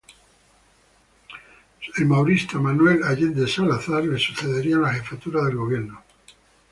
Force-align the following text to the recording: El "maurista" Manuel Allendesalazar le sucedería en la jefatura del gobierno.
El 1.95 2.07
"maurista" 2.07 2.57
Manuel 2.57 3.03
Allendesalazar 3.03 4.03
le 4.03 4.17
sucedería 4.17 4.73
en 4.77 4.81
la 4.81 4.93
jefatura 4.95 5.43
del 5.43 5.57
gobierno. 5.57 6.01